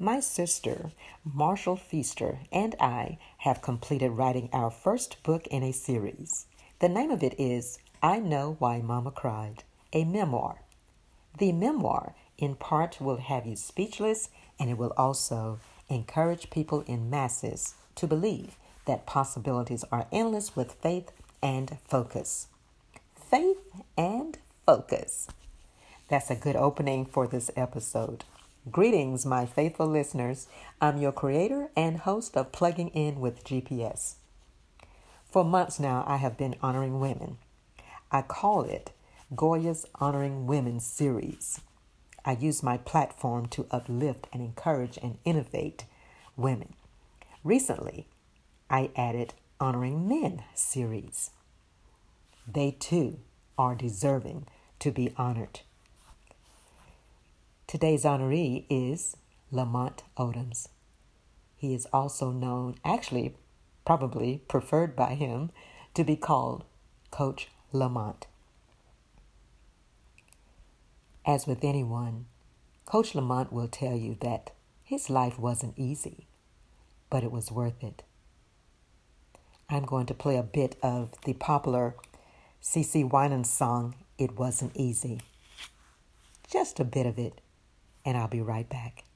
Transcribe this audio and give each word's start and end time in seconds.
My 0.00 0.20
sister, 0.20 0.92
Marshall 1.24 1.74
Feaster, 1.74 2.38
and 2.52 2.76
I 2.78 3.18
have 3.38 3.60
completed 3.60 4.10
writing 4.10 4.48
our 4.52 4.70
first 4.70 5.20
book 5.24 5.48
in 5.48 5.64
a 5.64 5.72
series. 5.72 6.46
The 6.78 6.88
name 6.88 7.10
of 7.10 7.24
it 7.24 7.34
is 7.36 7.80
I 8.00 8.20
Know 8.20 8.54
Why 8.60 8.80
Mama 8.80 9.10
Cried, 9.10 9.64
a 9.92 10.04
memoir. 10.04 10.62
The 11.38 11.50
memoir, 11.50 12.14
in 12.36 12.54
part, 12.54 13.00
will 13.00 13.16
have 13.16 13.44
you 13.44 13.56
speechless 13.56 14.28
and 14.60 14.70
it 14.70 14.78
will 14.78 14.92
also 14.96 15.58
encourage 15.88 16.50
people 16.50 16.82
in 16.86 17.10
masses 17.10 17.74
to 17.96 18.06
believe 18.06 18.54
that 18.86 19.04
possibilities 19.04 19.84
are 19.90 20.06
endless 20.12 20.54
with 20.54 20.74
faith 20.74 21.10
and 21.42 21.76
focus. 21.88 22.46
Faith 23.16 23.58
and 23.96 24.38
focus. 24.64 25.26
That's 26.08 26.30
a 26.30 26.36
good 26.36 26.54
opening 26.54 27.04
for 27.04 27.26
this 27.26 27.50
episode. 27.56 28.24
Greetings, 28.72 29.24
my 29.24 29.46
faithful 29.46 29.86
listeners. 29.86 30.48
I'm 30.80 30.98
your 30.98 31.12
creator 31.12 31.70
and 31.76 31.98
host 31.98 32.36
of 32.36 32.50
Plugging 32.50 32.88
In 32.88 33.20
with 33.20 33.44
GPS. 33.44 34.14
For 35.30 35.44
months 35.44 35.78
now, 35.78 36.04
I 36.08 36.16
have 36.16 36.36
been 36.36 36.56
honoring 36.60 36.98
women. 36.98 37.38
I 38.10 38.22
call 38.22 38.62
it 38.62 38.90
Goya's 39.34 39.86
Honoring 40.00 40.48
Women 40.48 40.80
series. 40.80 41.60
I 42.24 42.32
use 42.32 42.60
my 42.60 42.78
platform 42.78 43.46
to 43.50 43.68
uplift 43.70 44.26
and 44.32 44.42
encourage 44.42 44.98
and 45.00 45.18
innovate 45.24 45.84
women. 46.36 46.74
Recently, 47.44 48.08
I 48.68 48.90
added 48.96 49.34
Honoring 49.60 50.08
Men 50.08 50.42
series. 50.54 51.30
They 52.46 52.72
too 52.72 53.20
are 53.56 53.76
deserving 53.76 54.46
to 54.80 54.90
be 54.90 55.14
honored. 55.16 55.60
Today's 57.68 58.04
honoree 58.04 58.64
is 58.70 59.14
Lamont 59.52 60.02
Odoms. 60.16 60.68
He 61.54 61.74
is 61.74 61.86
also 61.92 62.30
known, 62.30 62.76
actually, 62.82 63.36
probably 63.84 64.40
preferred 64.48 64.96
by 64.96 65.12
him, 65.12 65.50
to 65.92 66.02
be 66.02 66.16
called 66.16 66.64
Coach 67.10 67.48
Lamont. 67.70 68.26
As 71.26 71.46
with 71.46 71.62
anyone, 71.62 72.24
Coach 72.86 73.14
Lamont 73.14 73.52
will 73.52 73.68
tell 73.68 73.94
you 73.94 74.16
that 74.22 74.52
his 74.82 75.10
life 75.10 75.38
wasn't 75.38 75.78
easy, 75.78 76.26
but 77.10 77.22
it 77.22 77.30
was 77.30 77.52
worth 77.52 77.84
it. 77.84 78.02
I'm 79.68 79.84
going 79.84 80.06
to 80.06 80.14
play 80.14 80.38
a 80.38 80.42
bit 80.42 80.78
of 80.82 81.10
the 81.26 81.34
popular 81.34 81.96
CeCe 82.62 83.10
Winans 83.10 83.50
song, 83.50 83.94
It 84.16 84.38
Wasn't 84.38 84.74
Easy. 84.74 85.20
Just 86.50 86.80
a 86.80 86.84
bit 86.84 87.04
of 87.04 87.18
it 87.18 87.42
and 88.08 88.16
I'll 88.16 88.26
be 88.26 88.40
right 88.40 88.68
back. 88.68 89.07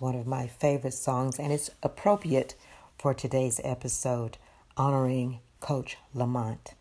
One 0.00 0.14
of 0.14 0.28
my 0.28 0.46
favorite 0.46 0.94
songs, 0.94 1.40
and 1.40 1.52
it's 1.52 1.70
appropriate 1.82 2.54
for 2.98 3.12
today's 3.12 3.60
episode 3.64 4.38
honoring 4.76 5.40
Coach 5.58 5.96
Lamont. 6.14 6.74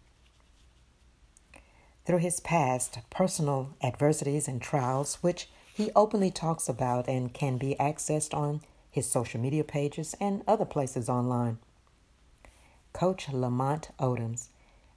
Through 2.06 2.20
his 2.20 2.40
past 2.40 3.00
personal 3.10 3.70
adversities 3.82 4.48
and 4.48 4.62
trials, 4.62 5.16
which 5.22 5.50
he 5.74 5.90
openly 5.96 6.30
talks 6.30 6.70
about 6.70 7.08
and 7.08 7.34
can 7.34 7.58
be 7.58 7.76
accessed 7.80 8.36
on 8.36 8.62
his 8.92 9.10
social 9.10 9.42
media 9.42 9.64
pages 9.64 10.16
and 10.22 10.44
other 10.48 10.66
places 10.66 11.10
online. 11.10 11.58
Coach 12.94 13.30
Lamont 13.30 13.90
Odoms 14.00 14.50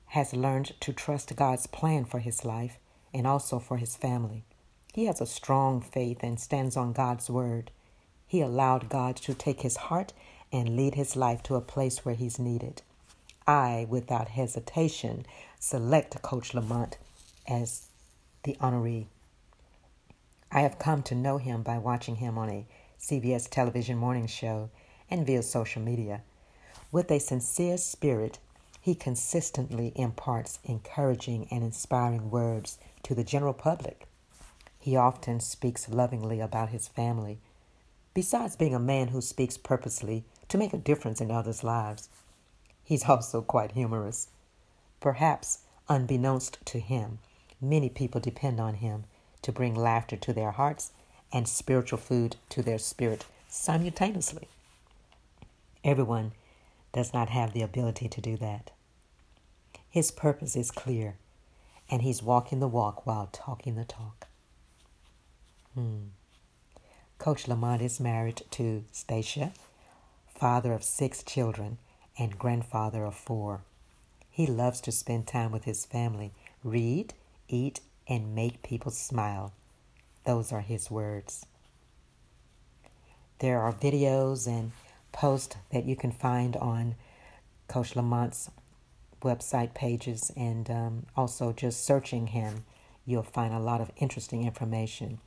has 0.09 0.35
learned 0.35 0.79
to 0.81 0.93
trust 0.93 1.35
God's 1.37 1.67
plan 1.67 2.05
for 2.05 2.19
his 2.19 2.45
life 2.45 2.79
and 3.15 3.27
also 3.27 3.59
for 3.59 3.79
his 3.79 3.97
family. 3.97 4.45
He 4.93 5.07
has 5.07 5.23
a 5.23 5.27
strong 5.27 5.81
faith 5.81 6.19
and 6.23 6.39
stands 6.39 6.77
on 6.77 6.93
God's 6.93 7.31
word. 7.31 7.71
He 8.31 8.43
allowed 8.43 8.89
God 8.89 9.17
to 9.17 9.35
take 9.35 9.63
his 9.63 9.77
heart 9.77 10.13
and 10.53 10.77
lead 10.77 10.95
his 10.95 11.17
life 11.17 11.43
to 11.43 11.57
a 11.57 11.61
place 11.61 12.05
where 12.05 12.15
he's 12.15 12.39
needed. 12.39 12.81
I, 13.45 13.89
without 13.91 14.29
hesitation, 14.29 15.27
select 15.59 16.23
Coach 16.23 16.55
Lamont 16.55 16.97
as 17.49 17.89
the 18.45 18.57
honoree. 18.61 19.09
I 20.53 20.61
have 20.61 20.79
come 20.79 21.03
to 21.03 21.15
know 21.17 21.39
him 21.39 21.65
by 21.65 21.79
watching 21.79 22.15
him 22.17 22.39
on 22.39 22.51
a 22.51 22.67
CBS 23.01 23.51
television 23.51 23.99
morning 23.99 24.29
show 24.29 24.71
and 25.11 25.27
via 25.27 25.43
social 25.43 25.83
media. 25.83 26.23
With 26.93 27.11
a 27.11 27.19
sincere 27.19 27.79
spirit, 27.79 28.39
he 28.81 28.95
consistently 28.95 29.93
imparts 29.97 30.61
encouraging 30.63 31.49
and 31.51 31.65
inspiring 31.65 32.31
words 32.31 32.79
to 33.03 33.13
the 33.17 33.25
general 33.25 33.55
public. 33.55 34.07
He 34.79 34.95
often 34.95 35.41
speaks 35.41 35.89
lovingly 35.89 36.39
about 36.39 36.69
his 36.69 36.87
family 36.87 37.41
Besides 38.13 38.57
being 38.57 38.75
a 38.75 38.81
man 38.81 39.09
who 39.09 39.21
speaks 39.21 39.57
purposely 39.57 40.25
to 40.49 40.59
make 40.59 40.73
a 40.73 40.79
difference 40.79 41.21
in 41.21 41.31
others' 41.31 41.63
lives, 41.63 42.09
he's 42.83 43.09
also 43.09 43.41
quite 43.41 43.73
humorous. 43.73 44.29
Perhaps, 45.01 45.61
unbeknownst 45.89 46.59
to 46.67 46.81
him, 46.81 47.21
many 47.61 47.89
people 47.89 48.21
depend 48.21 48.59
on 48.59 48.75
him 48.75 49.05
to 49.43 49.53
bring 49.53 49.75
laughter 49.75 50.17
to 50.17 50.33
their 50.33 50.51
hearts 50.51 50.93
and 51.33 51.47
spiritual 51.47 51.99
food 51.99 52.37
to 52.49 52.63
their 52.63 52.79
spirit 52.79 53.25
simultaneously. 53.49 54.49
Everyone 55.85 56.33
does 56.93 57.15
not 57.15 57.31
have 57.31 57.53
the 57.53 57.63
ability 57.63 58.09
to 58.09 58.21
do 58.21 58.37
that. 58.39 58.73
His 59.89 60.11
purpose 60.11 60.57
is 60.57 60.71
clear, 60.71 61.17
and 61.89 62.03
he's 62.03 62.23
walking 62.23 62.61
the 62.61 62.69
walk 62.69 63.07
while 63.07 63.29
talking 63.33 63.77
the 63.77 63.85
talk. 63.85 64.27
Hmm. 65.75 66.09
Coach 67.21 67.47
Lamont 67.47 67.83
is 67.83 68.01
married 68.01 68.41
to 68.53 68.83
Stacia, 68.93 69.53
father 70.35 70.73
of 70.73 70.83
six 70.83 71.23
children 71.23 71.77
and 72.19 72.39
grandfather 72.39 73.05
of 73.05 73.15
four. 73.15 73.61
He 74.31 74.47
loves 74.47 74.81
to 74.81 74.91
spend 74.91 75.27
time 75.27 75.53
with 75.53 75.65
his 75.65 75.85
family, 75.85 76.33
read, 76.65 77.13
eat, 77.47 77.81
and 78.09 78.35
make 78.35 78.63
people 78.63 78.91
smile. 78.91 79.53
Those 80.25 80.51
are 80.51 80.63
his 80.63 80.91
words. 80.91 81.45
There 83.41 83.61
are 83.61 83.73
videos 83.75 84.47
and 84.47 84.73
posts 85.13 85.57
that 85.73 85.85
you 85.85 85.97
can 85.97 86.13
find 86.13 86.57
on 86.57 86.95
Coach 87.69 87.95
Lamont's 87.95 88.51
website 89.21 89.75
pages, 89.75 90.33
and 90.39 90.71
um, 90.71 91.07
also 91.19 91.53
just 91.53 91.85
searching 91.85 92.29
him, 92.29 92.65
you'll 93.05 93.23
find 93.23 93.53
a 93.53 93.59
lot 93.59 93.83
of 93.83 93.91
interesting 93.99 94.47
information. 94.47 95.19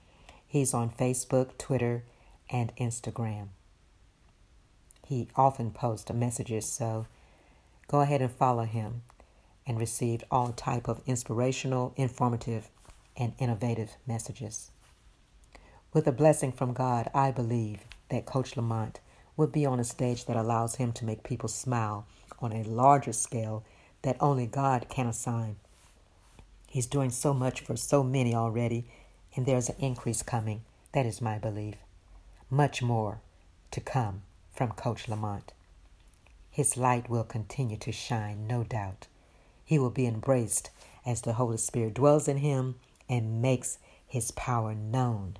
He's 0.53 0.75
on 0.75 0.91
Facebook, 0.91 1.57
Twitter, 1.57 2.03
and 2.47 2.71
Instagram. 2.75 3.47
He 5.03 5.27
often 5.35 5.71
posts 5.71 6.13
messages, 6.13 6.71
so 6.71 7.07
go 7.87 8.01
ahead 8.01 8.21
and 8.21 8.31
follow 8.31 8.65
him 8.65 9.01
and 9.65 9.79
received 9.79 10.25
all 10.29 10.51
type 10.51 10.87
of 10.87 11.01
inspirational, 11.07 11.91
informative, 11.95 12.69
and 13.17 13.33
innovative 13.39 13.97
messages. 14.05 14.69
With 15.91 16.05
a 16.05 16.11
blessing 16.11 16.51
from 16.51 16.73
God, 16.73 17.09
I 17.15 17.31
believe 17.31 17.79
that 18.09 18.27
Coach 18.27 18.55
Lamont 18.55 18.99
will 19.35 19.47
be 19.47 19.65
on 19.65 19.79
a 19.79 19.83
stage 19.83 20.25
that 20.25 20.37
allows 20.37 20.75
him 20.75 20.91
to 20.91 21.05
make 21.05 21.23
people 21.23 21.49
smile 21.49 22.05
on 22.37 22.53
a 22.53 22.61
larger 22.61 23.13
scale 23.13 23.63
that 24.03 24.17
only 24.19 24.45
God 24.45 24.85
can 24.87 25.07
assign. 25.07 25.55
He's 26.69 26.85
doing 26.85 27.09
so 27.09 27.33
much 27.33 27.61
for 27.61 27.75
so 27.75 28.03
many 28.03 28.35
already, 28.35 28.85
and 29.35 29.45
there's 29.45 29.69
an 29.69 29.75
increase 29.79 30.21
coming. 30.21 30.61
That 30.93 31.05
is 31.05 31.21
my 31.21 31.37
belief. 31.37 31.75
Much 32.49 32.81
more 32.81 33.19
to 33.71 33.81
come 33.81 34.21
from 34.53 34.71
Coach 34.71 35.07
Lamont. 35.07 35.53
His 36.51 36.77
light 36.77 37.09
will 37.09 37.23
continue 37.23 37.77
to 37.77 37.91
shine, 37.91 38.45
no 38.47 38.63
doubt. 38.63 39.07
He 39.65 39.79
will 39.79 39.89
be 39.89 40.05
embraced 40.05 40.69
as 41.05 41.21
the 41.21 41.33
Holy 41.33 41.57
Spirit 41.57 41.95
dwells 41.95 42.27
in 42.27 42.37
him 42.37 42.75
and 43.09 43.41
makes 43.41 43.79
his 44.07 44.31
power 44.31 44.75
known. 44.75 45.37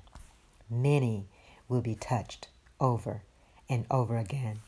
Many 0.68 1.26
will 1.68 1.82
be 1.82 1.94
touched 1.94 2.48
over 2.80 3.22
and 3.68 3.86
over 3.90 4.16
again. 4.16 4.58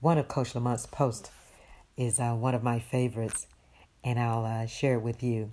One 0.00 0.18
of 0.18 0.28
Coach 0.28 0.54
Lamont's 0.54 0.86
posts 0.86 1.30
is 1.96 2.20
uh, 2.20 2.34
one 2.34 2.54
of 2.54 2.62
my 2.62 2.78
favorites, 2.78 3.46
and 4.04 4.20
I'll 4.20 4.44
uh, 4.44 4.66
share 4.66 4.94
it 4.94 5.02
with 5.02 5.22
you. 5.22 5.50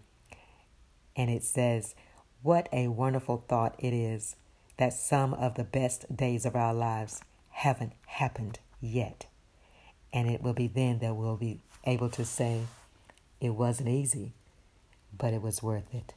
And 1.15 1.29
it 1.29 1.43
says, 1.43 1.95
What 2.43 2.67
a 2.73 2.89
wonderful 2.89 3.45
thought 3.47 3.73
it 3.79 3.93
is 3.93 4.35
that 4.75 4.91
some 4.91 5.33
of 5.33 5.55
the 5.55 5.63
best 5.63 6.13
days 6.13 6.45
of 6.45 6.57
our 6.57 6.73
lives 6.73 7.21
haven't 7.51 7.93
happened 8.05 8.59
yet. 8.81 9.27
And 10.11 10.29
it 10.29 10.41
will 10.41 10.53
be 10.53 10.67
then 10.67 10.99
that 10.99 11.15
we'll 11.15 11.37
be 11.37 11.61
able 11.85 12.09
to 12.09 12.25
say, 12.25 12.63
It 13.39 13.51
wasn't 13.51 13.87
easy, 13.87 14.33
but 15.17 15.33
it 15.33 15.41
was 15.41 15.63
worth 15.63 15.95
it. 15.95 16.13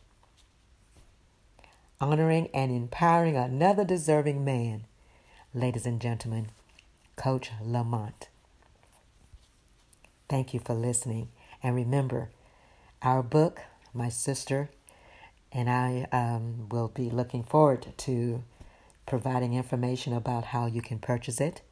Honoring 2.01 2.49
and 2.53 2.73
empowering 2.73 3.37
another 3.37 3.85
deserving 3.85 4.45
man, 4.45 4.83
ladies 5.55 5.87
and 5.87 6.01
gentlemen, 6.01 6.49
Coach 7.15 7.53
Lamont. 7.63 8.29
Thank 10.29 10.53
you 10.53 10.59
for 10.59 10.75
listening. 10.75 11.29
And 11.63 11.77
remember, 11.77 12.31
our 13.01 13.23
book, 13.23 13.61
my 13.95 14.09
sister 14.09 14.71
and 15.57 15.71
I 15.71 16.07
um, 16.13 16.69
will 16.69 16.89
be 16.89 17.09
looking 17.09 17.43
forward 17.43 17.87
to 17.97 18.45
providing 19.07 19.55
information 19.55 20.13
about 20.13 20.45
how 20.45 20.67
you 20.67 20.83
can 20.83 20.99
purchase 20.99 21.41
it. 21.41 21.63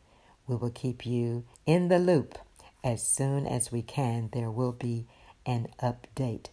We 0.46 0.56
will 0.56 0.70
keep 0.70 1.04
you 1.04 1.44
in 1.66 1.88
the 1.88 1.98
loop 1.98 2.38
as 2.82 3.06
soon 3.06 3.46
as 3.46 3.70
we 3.70 3.82
can. 3.82 4.30
There 4.32 4.50
will 4.50 4.72
be 4.72 5.04
an 5.44 5.68
update. 5.82 6.46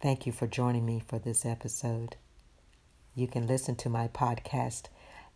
Thank 0.00 0.26
you 0.26 0.32
for 0.32 0.46
joining 0.46 0.86
me 0.86 1.02
for 1.04 1.18
this 1.18 1.44
episode. 1.44 2.14
You 3.16 3.26
can 3.26 3.48
listen 3.48 3.74
to 3.76 3.88
my 3.88 4.06
podcast 4.06 4.84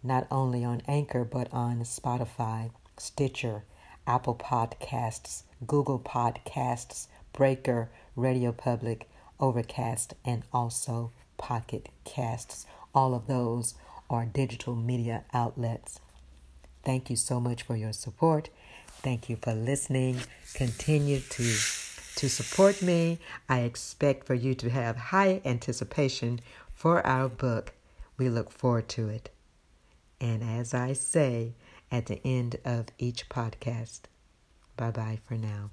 not 0.04 0.28
only 0.30 0.64
on 0.64 0.82
Anchor 0.86 1.24
but 1.24 1.52
on 1.52 1.80
Spotify, 1.80 2.70
Stitcher, 2.96 3.64
Apple 4.06 4.36
Podcasts, 4.36 5.42
Google 5.66 5.98
Podcasts, 5.98 7.08
Breaker, 7.32 7.90
Radio 8.14 8.52
Public, 8.52 9.08
Overcast, 9.40 10.14
and 10.24 10.42
also 10.52 11.12
Pocket 11.36 11.88
Casts. 12.04 12.66
All 12.94 13.14
of 13.14 13.26
those 13.26 13.74
are 14.08 14.24
digital 14.24 14.74
media 14.74 15.24
outlets. 15.32 16.00
Thank 16.84 17.10
you 17.10 17.16
so 17.16 17.40
much 17.40 17.62
for 17.62 17.76
your 17.76 17.92
support. 17.92 18.50
Thank 18.86 19.28
you 19.28 19.36
for 19.36 19.52
listening. 19.52 20.20
Continue 20.54 21.20
to 21.20 21.54
to 22.16 22.28
support 22.28 22.80
me. 22.80 23.18
I 23.48 23.60
expect 23.60 24.26
for 24.26 24.34
you 24.34 24.54
to 24.54 24.70
have 24.70 24.96
high 24.96 25.40
anticipation 25.44 26.40
for 26.72 27.04
our 27.04 27.28
book. 27.28 27.72
We 28.16 28.28
look 28.28 28.52
forward 28.52 28.88
to 28.90 29.08
it. 29.08 29.30
And 30.20 30.44
as 30.44 30.72
I 30.72 30.92
say, 30.92 31.54
at 31.90 32.06
the 32.06 32.20
end 32.24 32.56
of 32.64 32.86
each 32.98 33.28
podcast. 33.28 34.02
Bye 34.76 34.90
bye 34.90 35.18
for 35.26 35.34
now. 35.34 35.70